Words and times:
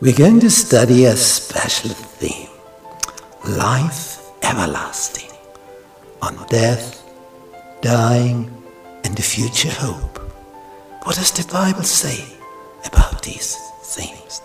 We're 0.00 0.14
going 0.14 0.38
to 0.40 0.50
study 0.50 1.06
a 1.06 1.16
special 1.16 1.90
theme 1.90 2.50
life 3.44 4.22
everlasting 4.44 5.32
on 6.22 6.46
death, 6.46 7.02
dying, 7.82 8.48
and 9.02 9.16
the 9.16 9.22
future 9.22 9.72
hope. 9.72 10.18
What 11.02 11.16
does 11.16 11.32
the 11.32 11.52
Bible 11.52 11.82
say 11.82 12.24
about 12.84 13.24
these 13.24 13.56
things? 13.82 14.40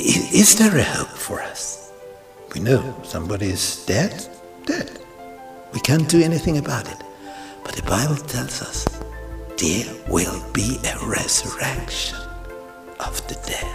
Is 0.00 0.56
there 0.56 0.78
a 0.78 0.82
hope 0.82 1.08
for 1.08 1.42
us? 1.42 1.92
We 2.54 2.62
know 2.62 2.98
somebody 3.02 3.50
is 3.50 3.84
dead, 3.84 4.26
dead. 4.64 4.98
We 5.74 5.80
can't 5.80 6.08
do 6.08 6.22
anything 6.22 6.56
about 6.56 6.90
it. 6.90 7.04
But 7.64 7.74
the 7.76 7.82
Bible 7.82 8.16
tells 8.16 8.62
us 8.62 8.86
there 9.58 9.94
will 10.08 10.42
be 10.54 10.78
a 10.86 11.06
resurrection 11.06 12.16
of 12.98 13.20
the 13.28 13.34
dead. 13.46 13.71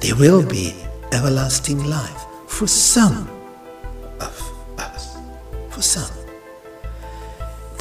There 0.00 0.16
will 0.16 0.42
be 0.42 0.74
everlasting 1.12 1.84
life 1.84 2.24
for 2.46 2.66
some 2.66 3.28
of 4.18 4.34
us. 4.78 5.18
For 5.68 5.82
some. 5.82 6.10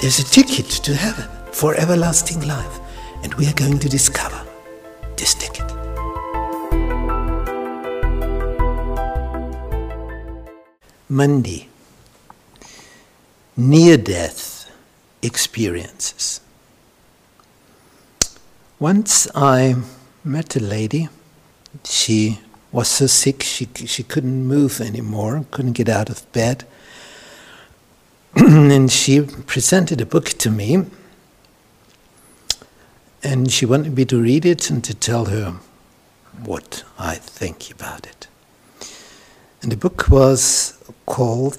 There's 0.02 0.20
a 0.20 0.26
ticket 0.26 0.66
to 0.84 0.94
heaven 0.94 1.30
for 1.54 1.76
everlasting 1.76 2.46
life, 2.46 2.80
and 3.24 3.34
we 3.36 3.48
are 3.48 3.54
going 3.54 3.80
to 3.80 3.88
discover 3.88 4.46
this 5.16 5.34
ticket. 5.34 5.66
Monday. 11.08 11.70
Near 13.56 13.96
death 13.98 14.70
experiences. 15.22 16.42
Once 18.78 19.28
I 19.34 19.76
met 20.26 20.58
a 20.58 20.60
lady. 20.60 21.08
She 21.84 22.40
was 22.72 22.88
so 22.88 23.08
sick 23.08 23.44
she, 23.44 23.68
she 23.86 24.04
couldn't 24.04 24.46
move 24.46 24.80
anymore, 24.80 25.46
couldn't 25.52 25.74
get 25.74 25.90
out 25.90 26.10
of 26.10 26.32
bed. 26.32 26.66
and 28.36 28.92
she 28.92 29.22
presented 29.22 30.02
a 30.02 30.06
book 30.06 30.30
to 30.30 30.52
me. 30.52 30.86
And 33.24 33.52
she 33.52 33.66
wanted 33.66 33.96
me 33.96 34.06
to 34.06 34.22
read 34.22 34.46
it 34.46 34.70
and 34.70 34.84
to 34.84 34.94
tell 34.94 35.26
her 35.26 35.56
what 36.44 36.84
I 36.98 37.16
think 37.16 37.72
about 37.72 38.06
it. 38.06 38.28
And 39.62 39.72
the 39.72 39.78
book 39.78 40.08
was 40.10 40.78
called 41.06 41.58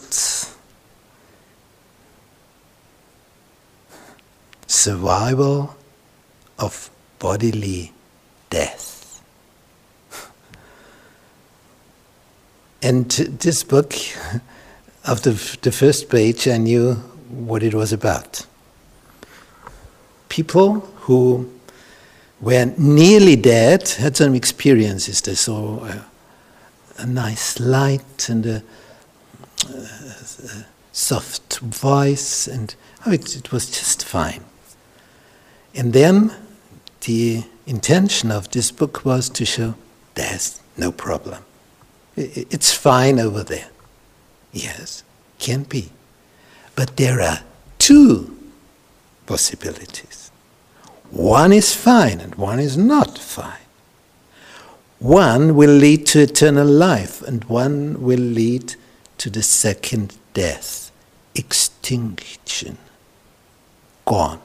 Survival 4.67 5.77
of 6.59 6.91
Bodily 7.19 7.93
Death. 8.49 9.00
And 12.83 13.11
this 13.11 13.63
book, 13.63 13.95
after 15.07 15.33
the 15.33 15.73
first 15.73 16.09
page, 16.09 16.49
I 16.49 16.57
knew 16.57 16.95
what 17.29 17.63
it 17.63 17.75
was 17.75 17.93
about. 17.93 18.47
People 20.29 20.81
who 21.01 21.51
were 22.41 22.73
nearly 22.79 23.37
dead 23.37 23.89
had 23.89 24.17
some 24.17 24.35
experiences. 24.35 25.21
They 25.21 25.35
saw 25.35 25.85
a, 25.85 26.07
a 26.99 27.07
nice 27.07 27.61
light 27.61 28.29
and 28.29 28.47
a, 28.47 28.63
a, 29.69 29.77
a 29.77 30.67
soft 30.93 31.59
voice, 31.59 32.49
and 32.49 32.75
oh, 33.07 33.13
it, 33.13 33.37
it 33.37 33.53
was 33.53 33.71
just 33.71 34.05
fine. 34.05 34.45
And 35.75 35.93
then 35.93 36.33
the 37.03 37.45
intention 37.67 38.31
of 38.31 38.51
this 38.51 38.71
book 38.71 39.05
was 39.05 39.29
to 39.31 39.45
show 39.45 39.75
there's 40.15 40.61
no 40.77 40.91
problem. 40.91 41.45
It's 42.21 42.73
fine 42.73 43.19
over 43.19 43.43
there. 43.43 43.69
Yes, 44.53 45.03
can 45.39 45.63
be. 45.65 45.91
But 46.77 46.97
there 46.97 47.21
are 47.21 47.41
two 47.79 48.37
possibilities. 49.27 50.31
One 51.11 51.53
is 51.53 51.75
fine 51.75 52.21
and 52.21 52.35
one 52.37 52.61
is 52.61 52.77
not 52.77 53.19
fine. 53.19 53.67
One 54.99 55.55
will 55.57 55.71
lead 55.71 56.07
to 56.07 56.21
eternal 56.21 56.67
life 56.67 57.23
and 57.23 57.45
one 57.45 58.03
will 58.03 58.19
lead 58.19 58.75
to 59.19 59.31
the 59.31 59.43
second 59.43 60.17
death, 60.35 60.91
extinction, 61.35 62.79
gone, 64.05 64.41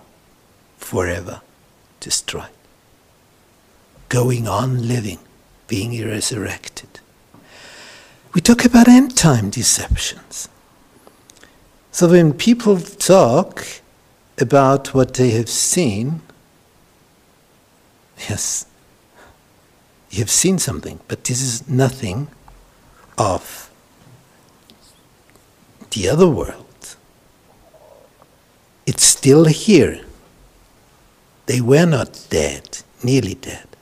forever, 0.78 1.42
destroyed. 2.00 2.50
Going 4.10 4.48
on 4.48 4.88
living, 4.88 5.20
being 5.68 5.92
resurrected. 6.08 7.00
We 8.36 8.42
talk 8.42 8.66
about 8.66 8.90
end 8.90 9.16
time 9.16 9.50
deceptions. 9.50 10.50
So 11.92 12.10
when 12.10 12.34
people 12.34 12.78
talk 12.78 13.66
about 14.38 14.94
what 14.94 15.14
they 15.14 15.30
have 15.32 15.48
seen, 15.48 16.22
yes, 18.30 18.66
you 20.12 20.20
have 20.20 20.30
seen 20.30 20.60
something, 20.60 21.00
but 21.08 21.24
this 21.24 21.42
is 21.42 21.70
nothing 21.70 22.28
of 23.18 23.72
the 25.92 26.10
other 26.10 26.28
world. 26.28 26.98
It's 28.86 29.06
still 29.06 29.46
here. 29.46 30.02
They 31.46 31.62
were 31.62 31.86
not 31.86 32.28
dead, 32.30 32.80
nearly 33.02 33.36
dead. 33.36 33.75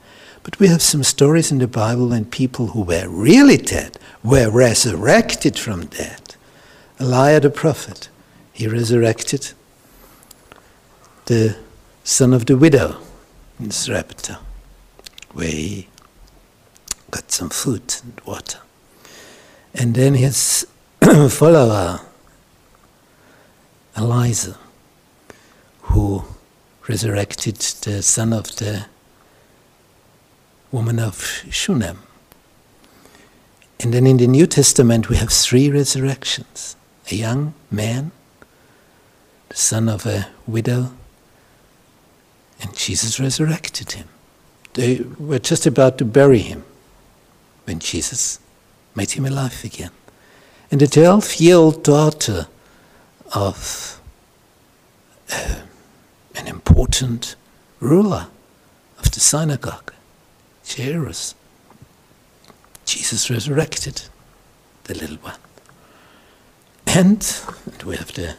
But 0.43 0.59
we 0.59 0.67
have 0.67 0.81
some 0.81 1.03
stories 1.03 1.51
in 1.51 1.59
the 1.59 1.67
Bible 1.67 2.09
when 2.09 2.25
people 2.25 2.67
who 2.67 2.81
were 2.81 3.07
really 3.07 3.57
dead 3.57 3.97
were 4.23 4.51
resurrected 4.51 5.57
from 5.57 5.85
death. 5.85 6.37
Elijah 6.99 7.39
the 7.39 7.49
prophet, 7.49 8.09
he 8.51 8.67
resurrected 8.67 9.53
the 11.25 11.55
son 12.03 12.33
of 12.33 12.45
the 12.45 12.57
widow 12.57 12.97
in 13.59 13.71
Sarepta, 13.71 14.39
where 15.31 15.47
he 15.47 15.87
got 17.09 17.31
some 17.31 17.49
food 17.49 17.95
and 18.03 18.21
water. 18.25 18.59
And 19.73 19.95
then 19.95 20.15
his 20.15 20.67
follower, 21.29 22.01
Elisha, 23.95 24.57
who 25.83 26.25
resurrected 26.87 27.55
the 27.55 28.01
son 28.01 28.33
of 28.33 28.55
the 28.57 28.85
woman 30.73 30.99
of 30.99 31.45
Shunem. 31.49 31.99
And 33.79 33.93
then 33.93 34.05
in 34.07 34.17
the 34.17 34.27
New 34.27 34.47
Testament, 34.47 35.07
we 35.07 35.15
have 35.15 35.29
three 35.29 35.69
resurrections 35.69 36.75
a 37.11 37.15
young 37.15 37.53
man, 37.69 38.11
the 39.49 39.57
son 39.57 39.89
of 39.89 40.05
a 40.05 40.27
widow, 40.47 40.93
and 42.61 42.73
Jesus 42.75 43.19
resurrected 43.19 43.91
him. 43.91 44.07
They 44.73 45.01
were 45.19 45.39
just 45.39 45.65
about 45.65 45.97
to 45.97 46.05
bury 46.05 46.39
him 46.39 46.63
when 47.65 47.79
Jesus 47.79 48.39
made 48.95 49.11
him 49.11 49.25
alive 49.25 49.63
again. 49.63 49.91
And 50.71 50.79
the 50.79 50.87
12 50.87 51.35
year 51.35 51.55
old 51.55 51.83
daughter 51.83 52.47
of 53.35 54.01
uh, 55.31 55.55
an 56.35 56.47
important 56.47 57.35
ruler 57.79 58.27
of 58.97 59.11
the 59.11 59.19
synagogue, 59.19 59.93
Jairus, 60.75 61.35
Jesus 62.85 63.29
resurrected 63.29 64.03
the 64.85 64.93
little 64.95 65.17
one. 65.17 65.39
And, 66.87 67.41
and 67.65 67.83
we 67.83 67.95
have 67.95 68.13
the 68.13 68.35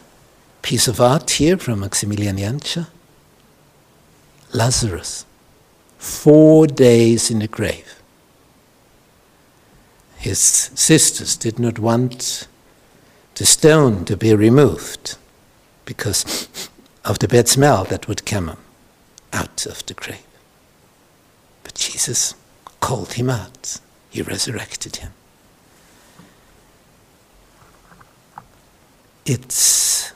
piece 0.62 0.88
of 0.88 1.00
art 1.00 1.31
here 1.31 1.56
from 1.56 1.81
Maximilian 1.81 2.37
Jantscher 2.37 2.87
Lazarus, 4.53 5.26
four 5.99 6.67
days 6.69 7.31
in 7.31 7.41
the 7.41 7.49
grave. 7.49 8.00
His 10.17 10.38
sisters 10.38 11.37
did 11.37 11.59
not 11.59 11.79
want 11.79 12.47
the 13.35 13.44
stone 13.44 14.05
to 14.05 14.17
be 14.17 14.32
removed 14.35 15.17
because 15.85 16.49
of 17.05 17.19
the 17.19 17.29
bad 17.29 17.49
smell 17.49 17.85
that 17.85 18.06
would 18.06 18.25
come 18.25 18.56
out 19.32 19.67
of 19.67 19.85
the 19.87 19.94
grave. 19.94 20.34
Jesus 22.05 22.35
called 22.81 23.15
him 23.15 23.31
out. 23.31 23.81
He 24.11 24.21
resurrected 24.21 24.97
him. 24.97 25.12
It's 29.25 30.12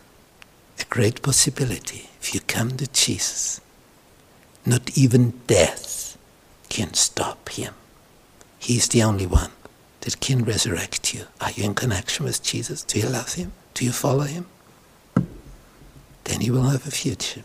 a 0.79 0.85
great 0.91 1.23
possibility 1.23 2.11
if 2.21 2.35
you 2.35 2.41
come 2.41 2.73
to 2.77 2.87
Jesus. 2.89 3.63
Not 4.67 4.99
even 4.99 5.41
death 5.47 6.19
can 6.69 6.93
stop 6.93 7.49
him. 7.49 7.73
He's 8.59 8.89
the 8.89 9.03
only 9.03 9.27
one 9.27 9.53
that 10.03 10.21
can 10.21 10.45
resurrect 10.45 11.15
you. 11.15 11.25
Are 11.41 11.53
you 11.53 11.65
in 11.65 11.75
connection 11.75 12.27
with 12.27 12.43
Jesus? 12.43 12.83
Do 12.83 13.01
you 13.01 13.09
love 13.09 13.33
him? 13.33 13.53
Do 13.73 13.87
you 13.87 13.93
follow 13.93 14.25
him? 14.25 14.45
Then 16.25 16.43
you 16.43 16.53
will 16.53 16.69
have 16.69 16.87
a 16.87 16.91
future. 16.91 17.45